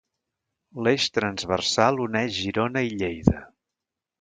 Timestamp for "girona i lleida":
2.47-3.45